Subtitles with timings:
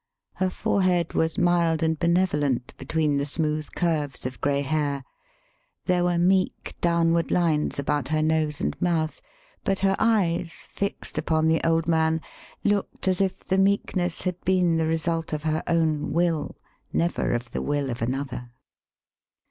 [0.33, 5.03] Her forehead was mild and benevolent between the smooth curves of gray hair;
[5.85, 9.21] there were meek downward lines about her nose and mouth;
[9.63, 12.19] but her eyes, fixed upon the old man,
[12.63, 16.57] looked as if the meekness had been the result of her own will,
[16.91, 18.49] never of the will of another.